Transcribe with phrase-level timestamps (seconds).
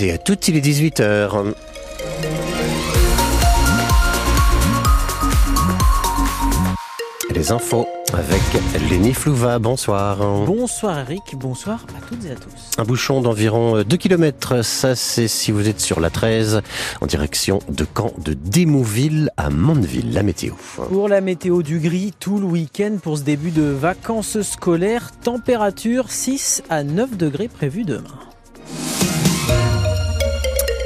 [0.00, 1.54] et à toutes, il est 18h.
[7.30, 8.40] Les infos avec
[8.88, 9.58] Lénie Flouva.
[9.58, 10.18] Bonsoir.
[10.46, 12.78] Bonsoir Eric, bonsoir à toutes et à tous.
[12.78, 16.62] Un bouchon d'environ 2 km, ça c'est si vous êtes sur la 13
[17.00, 20.54] en direction de Caen de Démouville à Mondeville, la météo.
[20.76, 26.10] Pour la météo du gris, tout le week-end pour ce début de vacances scolaires, température
[26.10, 28.33] 6 à 9 degrés prévue demain.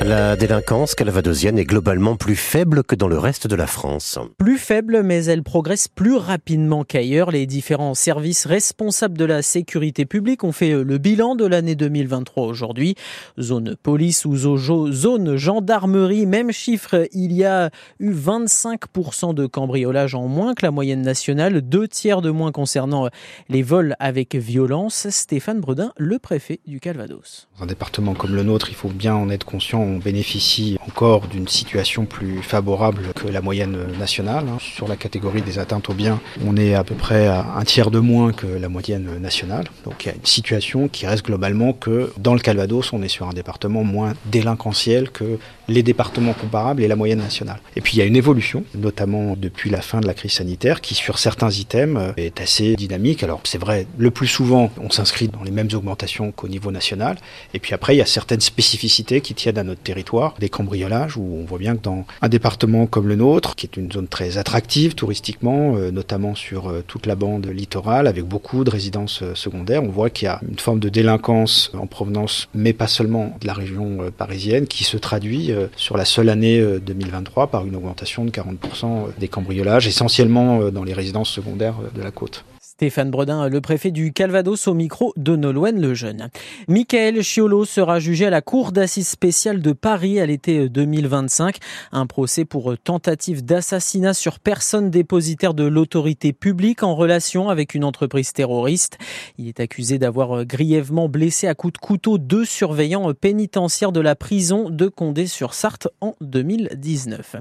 [0.00, 4.16] La délinquance calvadosienne est globalement plus faible que dans le reste de la France.
[4.38, 7.32] Plus faible, mais elle progresse plus rapidement qu'ailleurs.
[7.32, 12.46] Les différents services responsables de la sécurité publique ont fait le bilan de l'année 2023
[12.46, 12.94] aujourd'hui.
[13.40, 20.28] Zone police ou zone gendarmerie, même chiffre, il y a eu 25% de cambriolages en
[20.28, 23.08] moins que la moyenne nationale, deux tiers de moins concernant
[23.48, 25.08] les vols avec violence.
[25.10, 27.48] Stéphane Bredin, le préfet du Calvados.
[27.56, 31.48] Dans un département comme le nôtre, il faut bien en être conscient bénéficie encore d'une
[31.48, 34.44] situation plus favorable que la moyenne nationale.
[34.48, 34.58] Hein.
[34.60, 37.90] Sur la catégorie des atteintes aux biens, on est à peu près à un tiers
[37.90, 39.68] de moins que la moyenne nationale.
[39.84, 43.08] Donc il y a une situation qui reste globalement que dans le Calvados, on est
[43.08, 47.60] sur un département moins délinquentiel que les départements comparables et la moyenne nationale.
[47.76, 50.80] Et puis il y a une évolution, notamment depuis la fin de la crise sanitaire,
[50.80, 53.22] qui sur certains items est assez dynamique.
[53.22, 57.18] Alors c'est vrai, le plus souvent, on s'inscrit dans les mêmes augmentations qu'au niveau national.
[57.54, 61.16] Et puis après, il y a certaines spécificités qui tiennent à notre territoire, des cambriolages,
[61.16, 64.08] où on voit bien que dans un département comme le nôtre, qui est une zone
[64.08, 69.22] très attractive touristiquement, euh, notamment sur euh, toute la bande littorale, avec beaucoup de résidences
[69.22, 72.86] euh, secondaires, on voit qu'il y a une forme de délinquance en provenance, mais pas
[72.86, 77.76] seulement de la région parisienne, qui se traduit sur la seule année 2023 par une
[77.76, 82.44] augmentation de 40% des cambriolages, essentiellement dans les résidences secondaires de la côte.
[82.78, 86.28] Stéphane Bredin, le préfet du Calvados au micro de Nolwenn Lejeune.
[86.68, 91.56] Michael Chiolo sera jugé à la Cour d'assises spéciale de Paris à l'été 2025.
[91.90, 97.82] Un procès pour tentative d'assassinat sur personne dépositaire de l'autorité publique en relation avec une
[97.82, 98.98] entreprise terroriste.
[99.38, 104.14] Il est accusé d'avoir grièvement blessé à coups de couteau deux surveillants pénitentiaires de la
[104.14, 107.34] prison de Condé-sur-Sarthe en 2019.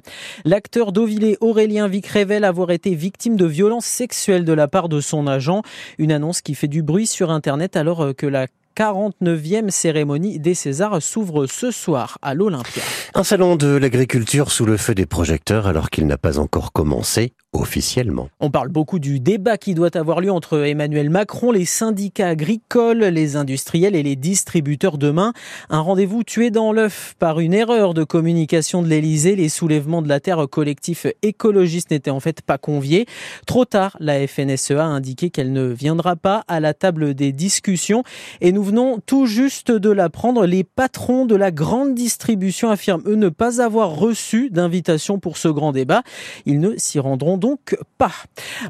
[0.45, 4.99] L'acteur d'Auvillé Aurélien Vic révèle avoir été victime de violences sexuelles de la part de
[4.99, 5.61] son agent.
[5.97, 10.53] Une annonce qui fait du bruit sur Internet alors euh, que la 49e cérémonie des
[10.53, 12.83] Césars s'ouvre ce soir à l'Olympia.
[13.15, 17.33] Un salon de l'agriculture sous le feu des projecteurs alors qu'il n'a pas encore commencé
[17.53, 18.29] officiellement.
[18.39, 23.03] On parle beaucoup du débat qui doit avoir lieu entre Emmanuel Macron, les syndicats agricoles,
[23.03, 25.33] les industriels et les distributeurs demain.
[25.69, 29.35] Un rendez-vous tué dans l'œuf par une erreur de communication de l'Elysée.
[29.35, 33.05] Les soulèvements de la terre collectif écologiste n'étaient en fait pas conviés.
[33.45, 38.03] Trop tard, la FNSEA a indiqué qu'elle ne viendra pas à la table des discussions
[38.41, 40.45] et nous venons tout juste de l'apprendre.
[40.45, 45.47] Les patrons de la grande distribution affirment eux ne pas avoir reçu d'invitation pour ce
[45.47, 46.03] grand débat.
[46.45, 48.13] Ils ne s'y rendront donc pas.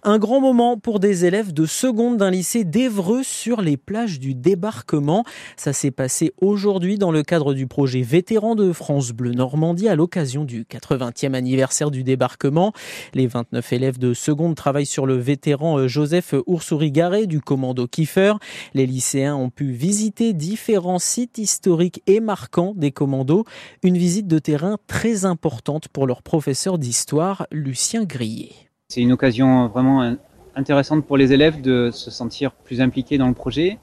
[0.04, 4.36] Un grand moment pour des élèves de seconde d'un lycée d'Evreux sur les plages du
[4.36, 5.24] débarquement.
[5.56, 9.96] Ça s'est passé aujourd'hui dans le cadre du projet Vétérans de France Bleu Normandie à
[9.96, 12.74] l'occasion du 80e anniversaire du débarquement.
[13.14, 18.34] Les 29 élèves de seconde travaillent sur le vétéran Joseph Oursouri-Garé du commando Kiefer.
[18.74, 23.46] Les lycéens ont pu visiter différents sites historiques et marquants des commandos.
[23.84, 28.52] Une visite de terrain très importante pour leur professeur d'histoire, Lucien Grillet.
[28.90, 30.16] C'est une occasion vraiment
[30.56, 33.80] intéressante pour les élèves de se sentir plus impliqués dans le projet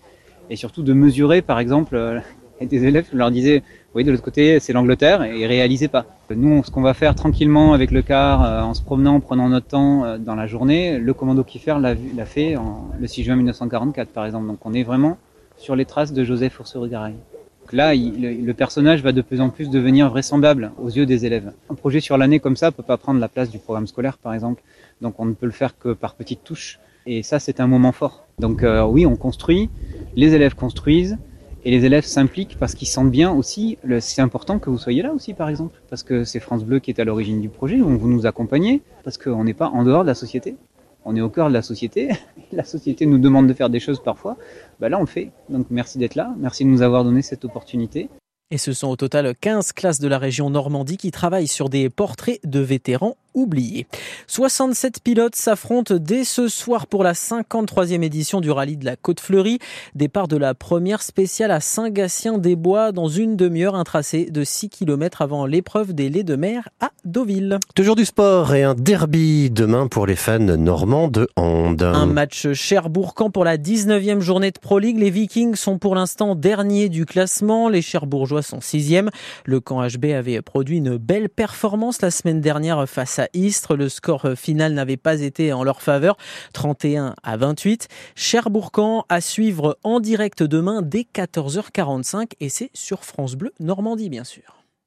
[0.48, 2.20] et surtout de mesurer, par exemple, euh,
[2.62, 3.62] des élèves, je leur disais,
[3.94, 6.06] oui, de l'autre côté, c'est l'Angleterre, et ils réalisaient pas.
[6.34, 9.50] Nous, ce qu'on va faire tranquillement avec le car, euh, en se promenant, en prenant
[9.50, 12.56] notre temps euh, dans la journée, le commando Kiefer l'a fait
[12.98, 14.46] le 6 juin 1944, par exemple.
[14.46, 15.18] Donc on est vraiment
[15.58, 17.12] sur les traces de Joseph Ourserugaray.
[17.72, 21.52] Là, le, personnage va de plus en plus devenir vraisemblable aux yeux des élèves.
[21.70, 24.34] Un projet sur l'année comme ça peut pas prendre la place du programme scolaire, par
[24.34, 24.62] exemple.
[25.00, 26.78] Donc on ne peut le faire que par petites touches.
[27.06, 28.26] Et ça, c'est un moment fort.
[28.38, 29.70] Donc euh, oui, on construit,
[30.16, 31.18] les élèves construisent,
[31.64, 35.12] et les élèves s'impliquent parce qu'ils sentent bien aussi, c'est important que vous soyez là
[35.12, 38.08] aussi par exemple, parce que c'est France Bleu qui est à l'origine du projet, vous
[38.08, 40.56] nous accompagnez, parce qu'on n'est pas en dehors de la société
[41.04, 42.10] on est au cœur de la société.
[42.52, 44.36] La société nous demande de faire des choses parfois.
[44.78, 45.32] Bah là, on fait.
[45.48, 46.32] Donc merci d'être là.
[46.38, 48.08] Merci de nous avoir donné cette opportunité.
[48.50, 51.90] Et ce sont au total 15 classes de la région Normandie qui travaillent sur des
[51.90, 53.86] portraits de vétérans oublié.
[54.26, 59.20] 67 pilotes s'affrontent dès ce soir pour la 53e édition du rallye de la Côte
[59.20, 59.58] Fleurie.
[59.94, 65.22] Départ de la première spéciale à Saint-Gatien-des-Bois dans une demi-heure, un tracé de 6 km
[65.22, 67.58] avant l'épreuve des laits de mer à Deauville.
[67.74, 71.82] Toujours du sport et un derby demain pour les fans normands de hand.
[71.82, 74.98] Un match Cherbourg-Camp pour la 19e journée de Pro League.
[74.98, 77.68] Les Vikings sont pour l'instant derniers du classement.
[77.68, 79.10] Les Cherbourgeois sont sixième.
[79.44, 83.76] Le camp HB avait produit une belle performance la semaine dernière face Istres.
[83.76, 86.16] Le score final n'avait pas été en leur faveur.
[86.52, 87.88] 31 à 28.
[88.14, 94.24] Cherbourg-Camp à suivre en direct demain dès 14h45 et c'est sur France Bleu Normandie bien
[94.24, 94.63] sûr.